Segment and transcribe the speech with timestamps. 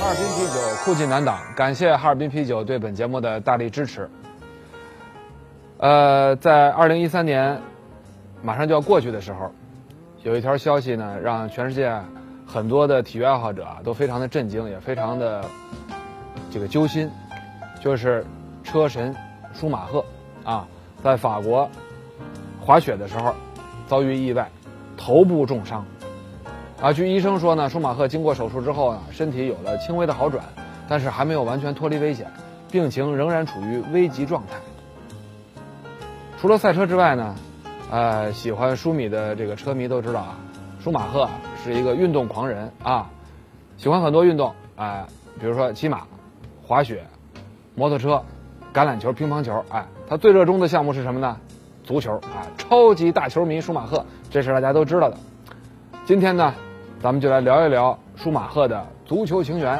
[0.00, 4.08] 哈尔滨啤酒酷劲难挡，感谢哈尔滨啤酒对本节目的大力支持。
[5.76, 7.60] 呃，在二零一三年
[8.40, 9.52] 马上就要过去的时候，
[10.22, 11.92] 有一条消息呢，让全世界
[12.46, 15.44] 很多的体育爱好者啊都非常的震惊，也非常的
[16.50, 17.10] 这个揪心，
[17.82, 18.24] 就是
[18.62, 19.14] 车神
[19.52, 20.04] 舒马赫
[20.44, 20.66] 啊，
[21.02, 21.68] 在法国
[22.60, 23.34] 滑雪的时候
[23.88, 24.48] 遭遇意外，
[24.96, 25.84] 头部重伤。
[26.80, 30.44] 啊，据医生说呢，舒马赫经过手术之后呢，身体有了轻微的好转，
[30.88, 32.30] 但是还没有完全脱离危险，
[32.70, 34.58] 病情仍然处于危急状态。
[36.40, 37.34] 除了赛车之外呢，
[37.90, 40.38] 呃，喜欢舒米的这个车迷都知道啊，
[40.80, 41.28] 舒马赫
[41.64, 43.10] 是一个运动狂人啊，
[43.76, 45.08] 喜欢很多运动啊，
[45.40, 46.02] 比如说骑马、
[46.64, 47.02] 滑雪、
[47.74, 48.22] 摩托车、
[48.72, 51.38] 橄榄球、乒乓球，哎，他最热衷的项目是什么呢？
[51.82, 55.16] 足球啊，超级大球迷舒马赫，这是大家都知道的。
[56.06, 56.54] 今天呢。
[57.00, 59.78] 咱们就来聊一聊舒马赫的足球情缘，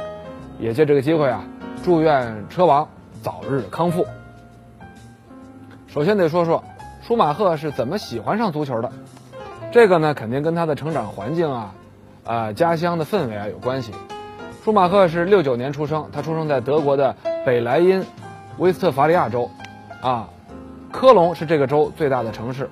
[0.61, 1.43] 也借这个机会啊，
[1.83, 2.89] 祝愿车王
[3.23, 4.07] 早日康复。
[5.89, 6.63] 首先得说说
[7.03, 8.93] 舒马赫是怎么喜欢上足球的，
[9.73, 11.75] 这个呢肯定跟他的成长环境啊，
[12.25, 13.93] 啊家乡的氛围啊有关系。
[14.63, 18.07] 舒马赫是六九年出生，他出生在德国的北莱茵
[18.59, 19.51] 威斯特伐利亚州，
[20.01, 20.29] 啊，
[20.93, 22.71] 科隆是这个州最大的城市。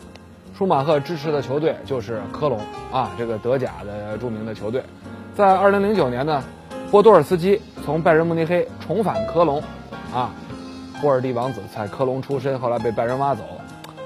[0.57, 2.59] 舒马赫支持的球队就是科隆
[2.91, 4.83] 啊，这个德甲的著名的球队。
[5.35, 6.43] 在二零零九年呢，
[6.91, 9.63] 波多尔斯基从拜仁慕尼黑重返科隆，
[10.15, 10.31] 啊，
[11.03, 13.43] 波尔蒂王子在科隆出身，后来被拜仁挖走，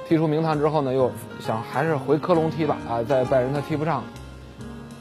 [0.08, 1.08] 踢出名堂之后呢，又
[1.38, 4.03] 想还是回科隆踢吧啊，在拜仁他踢不上。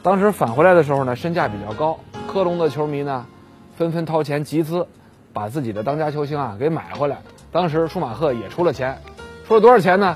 [0.04, 2.00] 当时返回来的时候呢，身价比较高，
[2.32, 3.26] 科隆的球迷呢，
[3.76, 4.86] 纷纷掏钱集资，
[5.34, 7.18] 把自己的当家球星啊给买回来。
[7.52, 8.96] 当时舒马赫也出了钱，
[9.48, 10.16] 出了多少钱呢？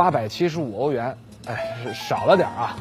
[0.00, 1.14] 八百七十五欧元，
[1.46, 2.74] 哎，少了点啊。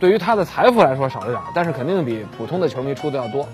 [0.00, 3.46] 对于他的财富来说少了点，但是肯定比普通的球迷出的要多。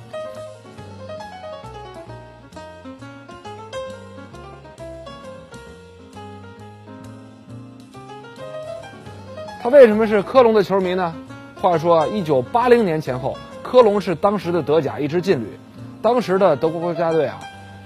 [9.62, 11.14] 他为什么是科隆的球迷呢？
[11.60, 15.58] 话说，一九八零年前后，科隆是当时的德甲一支劲旅，
[16.00, 17.38] 当时的德国国家队啊。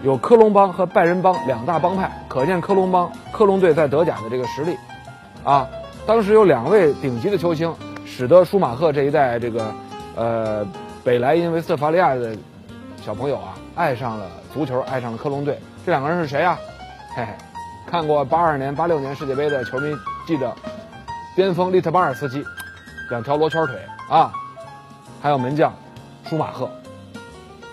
[0.03, 4.77] 有科隆帮和拜仁帮两大帮派，可见科隆帮、科隆队在德甲的这个实力，
[5.43, 5.69] 啊，
[6.07, 7.75] 当时有两位顶级的球星，
[8.07, 9.75] 使得舒马赫这一代这个，
[10.15, 10.65] 呃，
[11.03, 12.37] 北莱茵维斯特伐利亚的
[13.05, 15.59] 小朋友啊，爱上了足球，爱上了科隆队。
[15.85, 16.57] 这两个人是谁啊？
[17.17, 17.33] 嘿嘿，
[17.85, 19.93] 看过八二年、八六年世界杯的球迷
[20.29, 20.55] 记得，
[21.35, 22.45] 边锋利特巴尔斯基，
[23.11, 23.77] 两条罗圈腿
[24.09, 24.33] 啊，
[25.21, 25.73] 还有门将
[26.29, 26.71] 舒马赫，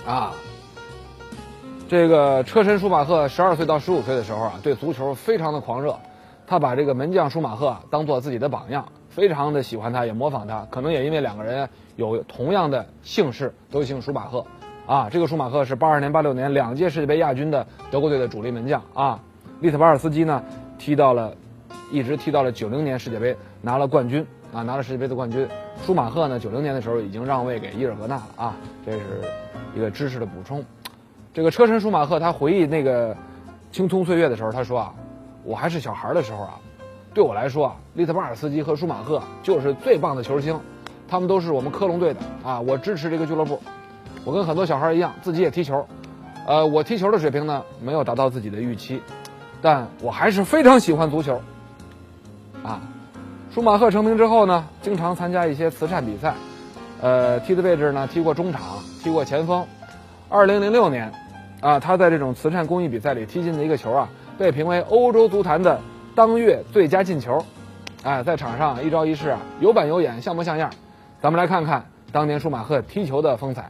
[0.07, 0.31] 啊。
[1.87, 5.95] 这个车神舒马赫十二岁到十五岁的时候啊，对足球非常的狂热，
[6.47, 10.65] 他把这个门将舒马赫啊当做自己的榜样，非常的喜欢他，也模仿他。
[10.71, 14.43] 可能也因为两个人有同样的姓氏，都姓舒马赫，
[14.87, 19.19] 啊，这个舒马赫是八二年、八六年两届世界杯亚军的德国队的主力门将啊。
[19.61, 20.43] 利特巴尔斯基呢，
[20.79, 21.35] 踢到了，
[21.91, 25.47] 一直踢到了九零年世界杯拿了冠军啊，拿了世界杯的冠军。
[25.85, 28.99] 舒马赫呢，九零年的时候已经让位给伊尔格纳了啊，这是
[29.75, 30.65] 一个知识的补充。
[31.35, 33.17] 这个车神舒马赫他回忆那个
[33.69, 34.93] 青葱岁月的时候，他说啊，
[35.43, 36.53] 我还是小孩的时候啊，
[37.13, 40.57] 对我来说啊，利特巴尔斯基和舒马赫就是最棒的球星，
[41.09, 43.61] 他们都是我们科隆队的啊，我支持这个俱乐部。
[44.23, 45.85] 我跟很多小孩一样，自己也踢球，
[46.47, 49.01] 呃，我踢球的水平呢没有达到自己的预期，
[49.61, 51.41] 但我还是非常喜欢足球。
[52.63, 52.79] 啊，
[53.53, 56.33] 舒马赫成名之后呢，经常参加一些慈善比赛，
[57.01, 58.61] 呃，踢的位置呢踢过中场，
[59.03, 59.65] 踢过前锋。
[60.29, 61.11] 二零零六年。
[61.65, 64.07] 啊，他在这种慈善公益比赛里踢进的一个球啊，
[64.37, 65.81] 被评为欧洲足坛的
[66.13, 67.43] 当月最佳进球。
[68.03, 70.69] 哎，在场上一招一式啊，有板有眼，像模像样。
[71.19, 73.67] 咱们来看看当年舒马赫踢球的风采。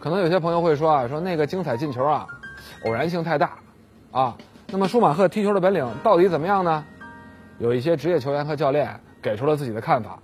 [0.00, 2.26] 可能有些朋友会说啊，说那个精彩进球啊，
[2.86, 3.50] 偶然性太大，
[4.10, 4.34] 啊，
[4.68, 6.82] 那么舒马赫踢球的本领到底怎么样呢？
[7.58, 10.18] 有一些职业球员和教练给出了自己的看法。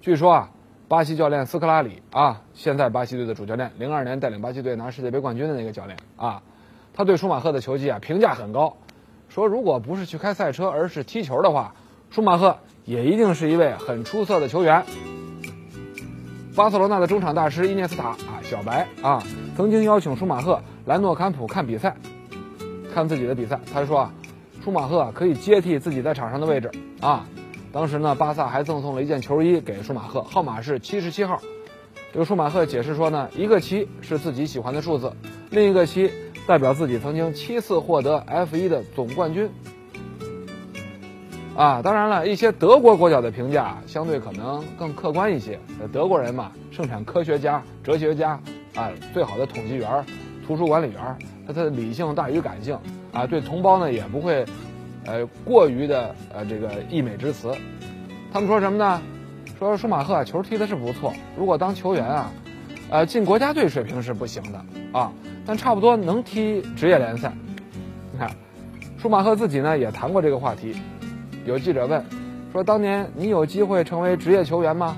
[0.00, 0.50] 据说啊，
[0.88, 6.42] 巴西教练斯科拉里啊，现在巴西队的主教练，零二年带领巴西队拿世界杯冠军的那个教练啊，
[6.92, 8.76] 他对舒马赫的球技啊评价很高，
[9.28, 11.72] 说如果不是去开赛车，而是踢球的话，
[12.10, 14.84] 舒马赫也一定是一位很出色的球员。
[16.54, 19.22] 巴塞罗那的中场大师伊涅斯塔啊，小白啊，
[19.56, 21.96] 曾经邀请舒马赫来诺坎普看比赛，
[22.94, 23.60] 看自己的比赛。
[23.74, 24.14] 他说啊，
[24.64, 27.26] 舒马赫可以接替自己在场上的位置啊。
[27.72, 31.42] 当时呢，巴萨还赠送了一件球衣给舒马赫，号码是七十七号。
[32.12, 35.12] 这个舒马赫解释说呢，一个七是自己喜欢的数字，
[35.50, 36.10] 另一个七
[36.46, 39.50] 代表自己曾经七次获得 F 一的总冠军。
[41.56, 45.58] 啊，当然了，一些德国国脚的评价相对可能更客观一些。
[45.90, 48.38] 德国人嘛，盛产科学家、哲学家，
[48.74, 50.04] 啊，最好的统计员、
[50.46, 51.16] 图书管理员，
[51.46, 52.78] 他的理性大于感性，
[53.10, 54.44] 啊，对同胞呢也不会，
[55.06, 57.50] 呃，过于的呃这个溢美之词。
[58.34, 59.00] 他们说什么呢？
[59.58, 62.30] 说舒马赫球踢的是不错，如果当球员啊，
[62.90, 64.62] 呃，进国家队水平是不行的
[64.92, 65.10] 啊，
[65.46, 67.32] 但差不多能踢职业联赛。
[68.12, 68.30] 你看，
[68.98, 70.76] 舒马赫自己呢也谈过这个话题。
[71.46, 72.04] 有记者问，
[72.52, 74.96] 说当年你有机会成为职业球员吗？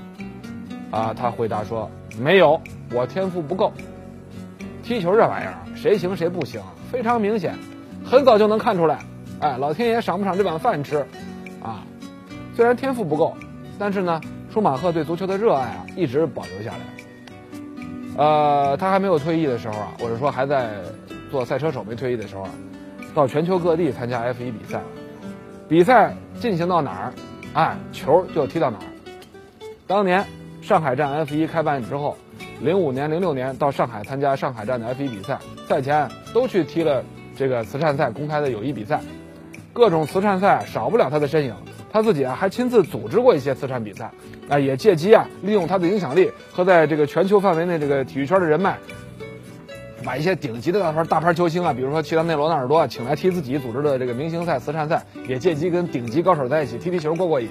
[0.89, 2.59] 啊，他回答说没有，
[2.91, 3.71] 我天赋不够。
[4.81, 6.59] 踢球这玩意儿，谁行谁不行，
[6.91, 7.53] 非常明显，
[8.03, 8.97] 很早就能看出来。
[9.41, 11.05] 哎，老天爷赏不赏这碗饭吃？
[11.61, 11.83] 啊，
[12.55, 13.37] 虽然天赋不够，
[13.77, 14.19] 但是呢，
[14.51, 16.79] 舒马赫对足球的热爱啊，一直保留下来。
[18.17, 20.71] 呃，他还没有退役的时候啊，或者说还在
[21.29, 22.49] 做赛车手没退役的时候啊，
[23.13, 24.81] 到全球各地参加 F 一比赛。
[25.69, 27.13] 比赛进行到哪儿，
[27.53, 28.83] 哎，球就踢到哪儿。
[29.85, 30.25] 当年
[30.63, 32.17] 上海站 F 一开办之后，
[32.59, 35.37] 零五年、零六年到上海参加上海站的 F 一比赛，
[35.67, 37.03] 赛前都去踢了
[37.37, 38.99] 这个慈善赛、公开的友谊比赛，
[39.71, 41.53] 各种慈善赛少不了他的身影。
[41.91, 44.11] 他自己啊还亲自组织过一些慈善比赛，
[44.49, 48.75] 啊，也借机啊利用他的影响力和在这个全球范围内这个体育圈的人脉。
[50.09, 57.47] 把一些顶级的大牌大牌球星啊，比如说去到内罗纳尔多啊，请来踢自己组织的这个明星赛、慈善赛，也借机跟顶级高手在一起踢踢球、过过瘾。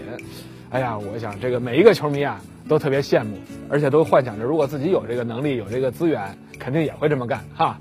[0.71, 3.39] 哎呀，我想这个每一个球迷啊，都特别羡慕，
[3.71, 7.79] 而且都幻想着如果自己有这个能力、有这个资源，肯定也会这么干哈。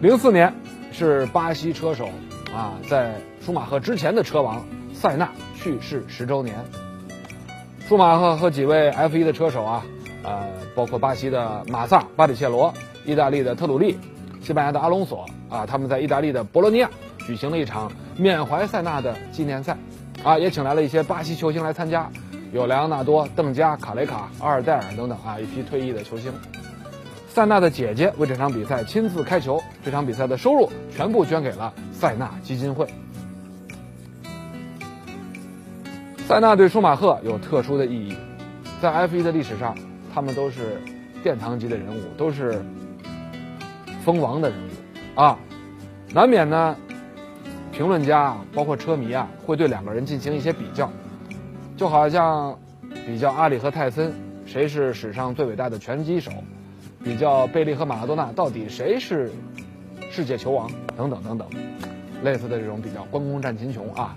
[0.00, 0.52] 零四年
[0.90, 2.08] 是巴西车手
[2.52, 3.14] 啊，在
[3.46, 6.56] 舒马赫之前的车王塞纳去世十周年。
[7.88, 9.82] 舒马赫和几位 F1 的车手啊，
[10.22, 10.44] 呃，
[10.74, 12.74] 包括巴西的马萨、巴里切罗、
[13.06, 13.98] 意大利的特鲁利、
[14.42, 16.90] 西班牙的阿隆索啊，他们在意大利的博洛尼亚
[17.26, 19.74] 举行了一场缅怀塞纳的纪念赛，
[20.22, 22.10] 啊，也请来了一些巴西球星来参加，
[22.52, 26.30] 有莱昂纳多、邓加、卡雷卡、阿尔代尔等等啊，一批退役的球星。
[27.30, 32.86] 塞纳的姐姐为这场比赛亲自开球，这场比赛的收入全部捐给了塞纳基金会。
[36.28, 38.14] 塞纳对舒马赫有特殊的意义，
[38.82, 39.74] 在 F1 的历史上，
[40.12, 40.78] 他们都是
[41.22, 42.62] 殿堂级的人物，都是
[44.04, 45.38] 封王的人物啊。
[46.12, 46.76] 难免呢，
[47.72, 50.92] 评论家包括车迷啊，会对两个人进行一些比较，
[51.78, 52.54] 就好像
[53.06, 54.12] 比较阿里和泰森
[54.44, 56.30] 谁是史上最伟大的拳击手，
[57.02, 59.32] 比较贝利和马拉多纳到底谁是
[60.10, 61.48] 世界球王等等等等，
[62.22, 64.14] 类似的这种比较，关公战秦琼啊。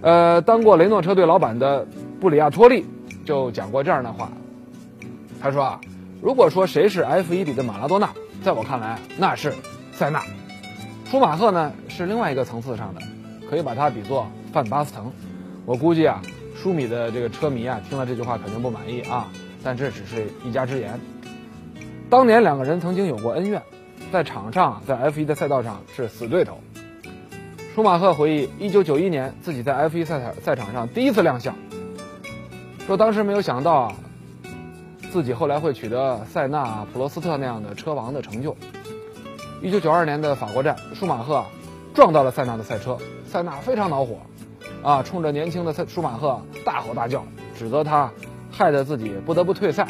[0.00, 1.86] 呃，当过雷诺车队老板的
[2.20, 2.86] 布里亚托利
[3.24, 4.30] 就讲过这样的话。
[5.40, 5.80] 他说啊，
[6.20, 8.10] 如果说谁是 F1 里的马拉多纳，
[8.42, 9.52] 在我看来那是
[9.92, 10.22] 塞纳。
[11.06, 13.00] 舒马赫呢是另外一个层次上的，
[13.48, 15.04] 可以把他比作范巴斯滕。
[15.64, 16.20] 我估计啊，
[16.54, 19.28] 舒米的这个车迷啊听了这句话肯定不满意啊，
[19.62, 21.00] 但这只是一家之言。
[22.10, 23.62] 当年两个人曾经有过恩怨，
[24.12, 26.58] 在场上在 F1 的赛道上是死对头。
[27.78, 31.54] 舒马赫回忆，一九九一年自己在 F1 赛场赛场上第一次亮相，
[32.88, 33.94] 说当时没有想到啊，
[35.12, 38.56] 自己后来会取得塞纳、普罗斯特那样的车王的成就。
[39.62, 41.46] 一九九二年的法国站，舒马赫
[41.94, 44.16] 撞到了塞纳的赛车，塞纳非常恼火，
[44.82, 47.24] 啊，冲着年轻的舒马赫大吼大叫，
[47.56, 48.10] 指责他
[48.50, 49.86] 害得自己不得不退赛。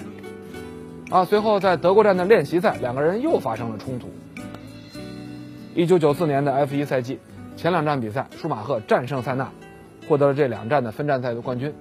[1.08, 4.10] 啊，随后在德国站的练习赛，两个人又发生了冲突。
[5.74, 7.18] 一九九四年的 F1 赛季。
[7.58, 9.50] 前两站比赛，舒马赫战胜塞纳，
[10.08, 11.74] 获得了这两站的分站赛的冠军。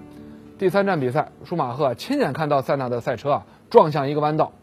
[0.57, 4.53] 第三站比赛，舒马赫亲眼看到塞纳的赛车啊撞向一个弯道，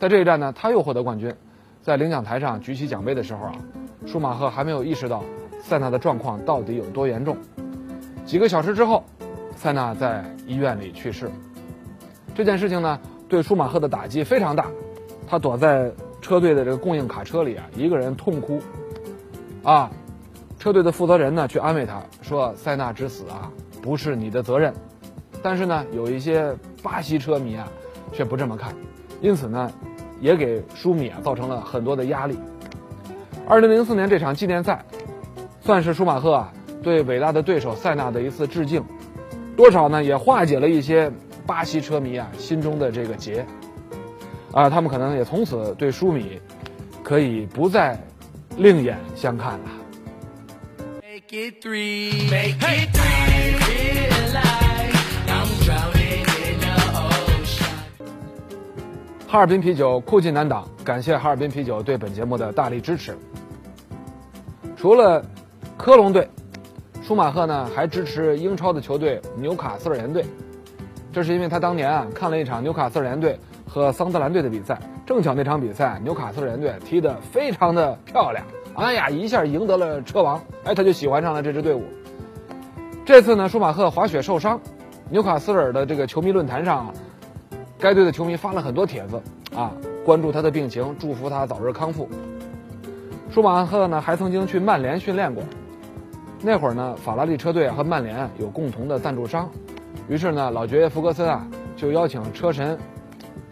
[0.00, 1.32] 在这一站呢，他又获得冠军。
[1.80, 3.52] 在领奖台上举起奖杯的时候啊，
[4.04, 5.22] 舒马赫还没有意识到
[5.62, 7.36] 塞纳的状况到底有多严重。
[8.26, 9.04] 几个小时之后，
[9.54, 11.30] 塞纳在医院里去世。
[12.34, 12.98] 这件事情呢，
[13.28, 14.66] 对舒马赫的打击非常大，
[15.28, 18.60] 他躲在车队的这个供应卡车里啊，一个人痛哭。
[19.62, 19.90] 啊，
[20.58, 23.50] 车队的负责人呢去安慰他说：“塞纳之死啊，
[23.80, 24.74] 不是你的责任。”
[25.40, 27.68] 但是呢，有一些巴西车迷啊，
[28.12, 28.74] 却不这么看，
[29.20, 29.70] 因此呢，
[30.20, 32.36] 也给舒米啊造成了很多的压力。
[33.46, 34.84] 二零零四年这场纪念赛，
[35.60, 38.82] 算是舒马赫啊对伟大的对手塞纳的一次致敬，
[39.56, 41.10] 多少呢也化解了一些
[41.46, 43.46] 巴西车迷啊心中的这个结，
[44.52, 46.40] 啊，他们可能也从此对舒米
[47.04, 47.96] 可以不再
[48.56, 49.70] 另眼相看了。
[51.30, 52.30] Make it three.
[52.30, 53.52] Make it three.
[53.60, 54.96] Feel like
[55.28, 57.66] I'm drowning in the ocean.
[59.28, 63.14] 哈尔滨啤酒酷劲难挡，感谢哈尔滨啤酒对本节目的大力支持。
[64.74, 65.22] 除了
[65.76, 66.26] 科隆队，
[67.02, 70.24] 舒马赫呢还支持英超的球队纽卡斯尔联队，
[71.12, 78.42] 这是因为他当年啊看了一场纽卡斯尔联队和桑德兰队的比赛，正巧那场比赛纽卡斯尔联队踢得非常的漂亮，
[78.78, 81.82] 哎呀一下赢得了车王，哎他就喜欢上了这支队伍。
[83.04, 84.60] 这次呢舒马赫滑雪受伤，
[85.10, 86.94] 纽卡斯尔的这个球迷论坛上，
[87.80, 89.20] 该队的球迷发了很多帖子
[89.52, 89.72] 啊，
[90.04, 92.08] 关注他的病情，祝福他早日康复。
[93.32, 95.42] 舒马赫呢还曾经去曼联训练过，
[96.40, 99.50] 那会儿呢法拉利车队和曼联有共同的赞助商，
[100.08, 101.44] 于是呢老爵爷福格森啊
[101.74, 102.78] 就邀请车神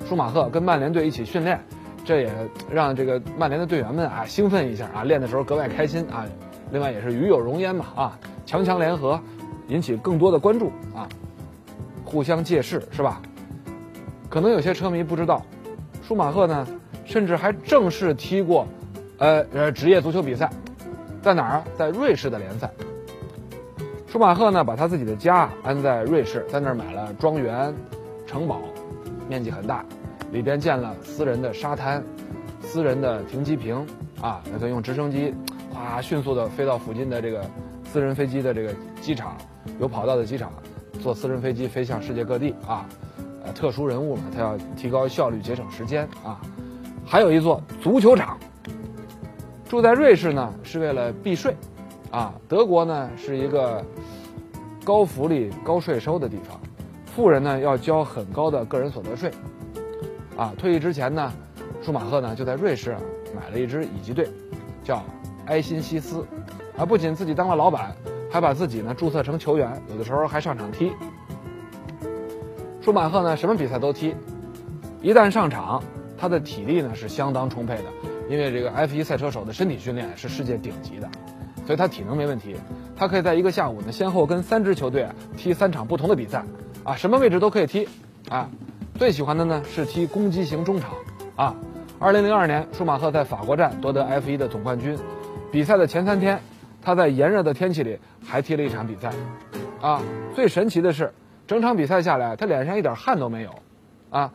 [0.09, 1.61] 舒马赫跟曼联队一起训练，
[2.07, 2.31] 这也
[2.71, 6.25] 让这个曼联的队员们啊兴奋一下啊，练的时候格外开心啊。
[6.71, 9.21] 另外也是与有荣焉嘛啊，强强联合，
[9.67, 11.09] 引起更多的关注啊，
[12.05, 13.21] 互相借势是吧？
[14.31, 15.43] 可能有些车迷不知道，
[16.01, 16.65] 舒马赫呢
[17.05, 18.67] 甚至还正式踢过。
[19.19, 20.51] 呃呃，职业足球比赛，
[21.23, 21.65] 在哪儿？
[21.77, 22.71] 在瑞士的联赛。
[24.07, 27.75] 舒马赫呢，把他自己的家安在瑞士，在那儿买了庄园、
[28.27, 28.61] 城堡，
[29.29, 29.85] 面积很大，
[30.37, 32.05] 里边建了私人的沙滩、
[32.61, 33.75] 私人的停机坪
[34.21, 35.33] 啊，那可以用直升机，
[35.73, 37.43] 哗，迅速的飞到附近的这个
[37.91, 39.35] 私人飞机的这个机场，
[39.81, 40.53] 有跑道的机场，
[41.03, 42.87] 坐私人飞机飞向世界各地啊。
[43.45, 46.39] 呃，特殊人物嘛，他要提高效率，节省时间啊。
[47.07, 48.37] 还有一座足球场。
[49.67, 51.57] 住在瑞士呢，是为了避税，
[52.11, 53.83] 啊，德国呢是一个
[54.85, 56.61] 高福利、高税收的地方，
[57.07, 59.31] 富人呢要交很高的个人所得税，
[60.37, 61.33] 啊，退役之前呢，
[61.83, 62.97] 舒马赫呢就在瑞士
[63.35, 64.29] 买了一支乙级队，
[64.85, 65.03] 叫
[65.47, 66.27] 埃辛西斯，
[66.77, 67.95] 啊，不仅自己当了老板，
[68.31, 70.93] 还把自己呢注册成球员，有的时候还上场踢。
[72.83, 74.15] 舒马赫呢什么比赛都踢，
[75.03, 75.83] 一旦上场，
[76.19, 77.85] 他的体力呢是相当充沛的。
[78.29, 81.09] 因为这个 F1 赛车手的身体训练是世界顶级的，
[81.65, 82.57] 所以他体能没问题。
[82.97, 86.45] 他可以在一个下午呢，先后跟三支球队踢三场不同的比赛，
[86.83, 87.89] 啊，什么位置都可以踢，
[88.29, 88.51] 啊，
[88.97, 90.91] 最喜欢的呢是踢攻击型中场，
[91.37, 91.55] 啊。
[91.99, 94.99] 二零零二年，舒马赫在法国站夺得 F1 的总冠军，
[95.51, 96.39] 比赛的前三天，
[96.83, 99.11] 他在炎热的天气里还踢了一场比赛，
[99.81, 100.03] 啊，
[100.35, 101.13] 最神奇的是，
[101.47, 103.51] 整场比赛下来，他脸上一点汗都没有，
[104.11, 104.31] 啊，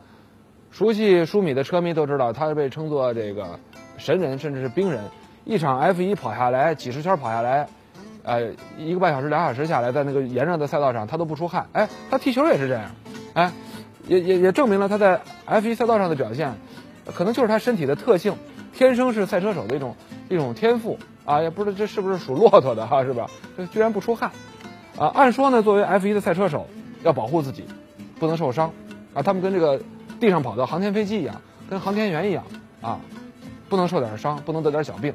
[0.72, 3.60] 熟悉舒米的车迷都知道，他是被称作这个。
[3.96, 5.04] 神人甚至是冰人，
[5.44, 7.68] 一场 F 一跑下来，几十圈跑下来，
[8.24, 11.68] 呃，一个半小时、两小时下来，在那个炎热的赛道上，他都不出汗。
[11.74, 12.90] 哎，他踢球也是这样，
[13.34, 13.52] 哎，
[14.06, 16.54] 也也也证明了他在 F 一赛道上的表现，
[17.14, 18.34] 可能就是他身体的特性，
[18.72, 19.96] 天生是赛车手的一种
[20.28, 23.28] 一种天赋啊，也不知道这是不是属骆驼的哈，是吧？
[23.56, 24.30] 这居然不出汗，
[24.96, 26.66] 啊，按说呢，作为 F 一的赛车手，
[27.02, 27.64] 要保护自己，
[28.18, 28.72] 不能受伤，
[29.14, 29.80] 啊，他们跟这个
[30.20, 31.40] 地上跑的航天飞机一样，
[31.70, 32.44] 跟航天员一样，
[32.80, 33.00] 啊。
[33.68, 35.14] 不能受点伤，不能得点小病，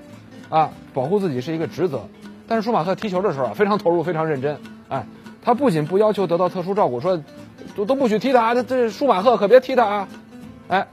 [0.49, 2.01] 啊，保护自己是一个职责。
[2.47, 4.57] 但是舒马赫踢球的时候啊，非常投入，非常认真。
[4.89, 5.05] 哎，
[5.43, 7.21] 他不仅不要求得到特殊照顾，说
[7.75, 10.07] 都都不许踢他，这这舒马赫可别踢他啊。
[10.67, 10.87] 哎，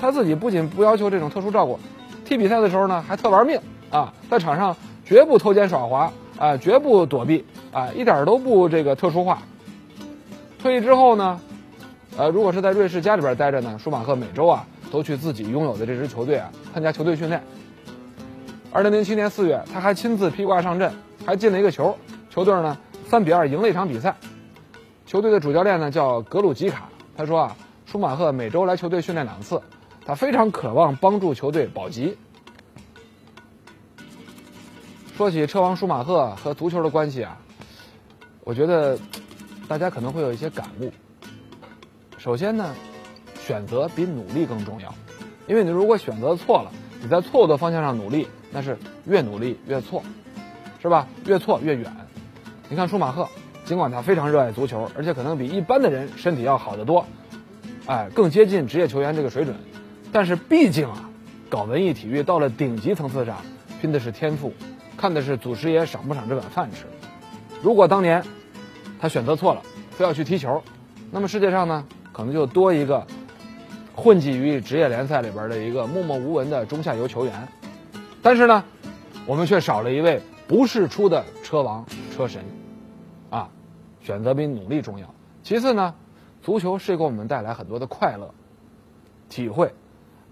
[0.00, 1.78] 他自己不仅不要求这种特殊照顾，
[2.24, 9.42] 踢比赛的时候呢，还特玩命啊，在场上绝不偷奸耍滑啊，绝不躲避啊，一点都不这个特殊化。
[10.60, 11.40] 退役之后呢，
[12.16, 14.66] 呃，如果是在瑞士家里边待着呢，舒马赫每周啊。
[14.90, 17.42] 都去自己拥有的这支球队啊参加球队训练。
[18.70, 20.92] 二零零七年四月，他还亲自披挂上阵，
[21.24, 21.96] 还进了一个球。
[22.28, 22.76] 球队呢
[23.08, 24.14] 三比二赢了一场比赛。
[25.12, 27.54] 球队的主教练呢叫格鲁吉卡，他说啊，
[27.84, 29.60] 舒马赫每周来球队训练两次，
[30.06, 32.16] 他非常渴望帮助球队保级。
[35.14, 37.36] 说起车王舒马赫和足球的关系啊，
[38.42, 38.98] 我觉得
[39.68, 40.90] 大家可能会有一些感悟。
[42.16, 42.74] 首先呢。
[43.44, 44.94] 选择比努力更重要，
[45.48, 46.70] 因为你如果选择错了，
[47.02, 50.00] 你在错误的方向上努力，那是越努力越错，
[50.80, 51.08] 是吧？
[51.26, 51.92] 越错越远。
[52.68, 53.28] 你看舒马赫，
[53.64, 57.06] 尽管他非常热爱足球，而且可能比一般的人身体要好得多，
[57.86, 59.56] 哎，更接近职业球员这个水准，
[60.12, 61.10] 但是毕竟啊，
[61.48, 63.36] 搞文艺体育到了顶级层次上，
[63.80, 64.52] 拼的是天赋，
[64.96, 66.86] 看的是祖师爷赏不赏这碗饭吃。
[67.62, 68.24] 如果当年
[69.00, 70.62] 他选择错了，非要去踢球，
[71.10, 73.06] 那么世界上呢，可能就多一个
[73.94, 77.48] 混迹于职业联赛里边的一个默默无闻的中下游球员。
[78.22, 78.64] 但是呢，
[79.26, 81.84] 我们却少了一位不世出的车王
[82.16, 82.42] 车神，
[84.02, 85.14] 选择比努力重要。
[85.42, 85.94] 其次呢，
[86.42, 88.34] 足球是给我们带来很多的快乐、
[89.28, 89.72] 体会，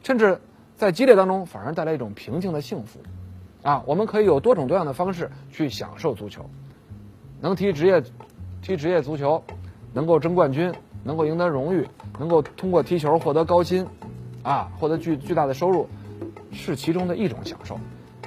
[0.02, 0.40] 甚至
[0.76, 3.00] 在激烈当中反而带来一种平静的幸福，
[3.62, 6.48] 啊，我们可以有多种多样的方式去享受足球，
[7.40, 8.02] 能踢职业，
[8.62, 9.42] 踢职业足球，
[9.92, 10.72] 能够争冠军，
[11.04, 13.86] 能够赢得荣誉，能够通过踢球获得高薪，
[14.42, 15.88] 啊，获得巨巨大的收入，
[16.52, 17.78] 是其中的一种享受。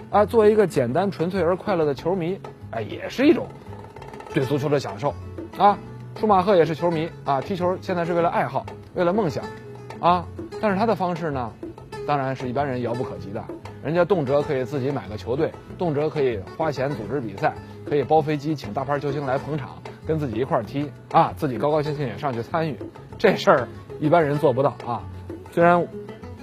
[0.09, 2.39] 啊，作为一个简单纯粹而快乐的球迷，
[2.71, 3.47] 哎，也是一种
[4.33, 5.13] 对足球的享受。
[5.57, 5.77] 啊，
[6.19, 9.43] 舒马赫也是球迷啊，踢球现在是为了爱好，为了梦想，
[9.99, 10.25] 啊，
[10.59, 11.51] 但是他的方式呢，
[12.07, 13.43] 当然是一般人遥不可及的。
[13.83, 17.53] 人家动辄可以自己买个球队，动辄可以花钱组织比赛，
[17.85, 19.71] 可以包飞机请大牌球星来捧场，
[20.07, 22.77] 跟自己一块儿踢啊，自己高高兴兴也上去参与，
[23.17, 23.67] 这事儿
[23.99, 25.03] 一般人做不到啊。
[25.51, 25.85] 虽然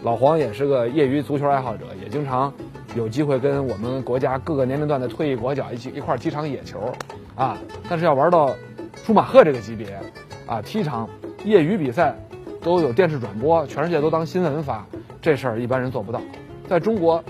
[0.02, 2.52] 老黄也是个业余足球爱好者，也经常
[2.94, 6.92] 有机会跟我们国家各个年龄段的退役国脚一起一块儿踢场野球，
[7.34, 7.56] 啊，
[7.88, 8.54] 但是要玩到
[9.04, 9.98] 舒马赫这个级别，
[10.46, 11.08] 啊，踢场
[11.44, 12.14] 业余比赛
[12.62, 14.86] 都有电视转播，全世界都当新闻发，
[15.20, 16.20] 这事儿一般人做不到。
[16.68, 17.22] 在中国，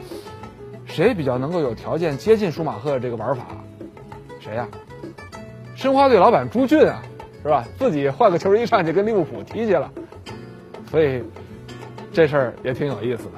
[0.85, 3.47] 谁比较能够有条件接近舒马赫这个玩法？
[4.41, 4.69] 谁呀、
[5.75, 7.03] 申花队老板朱俊啊，
[7.43, 7.65] 是吧？
[7.79, 9.91] 自己换个球衣上去跟利物浦踢去了，
[10.91, 11.23] 所以
[12.12, 13.33] 这事儿也挺有意思的。